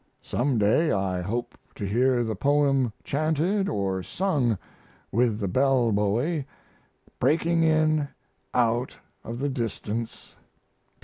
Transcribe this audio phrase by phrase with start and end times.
[0.23, 4.57] Some day I hope to hear the poem chanted or sung
[5.11, 6.43] with the bell buoy
[7.19, 8.07] breaking in
[8.51, 10.37] out of the distance.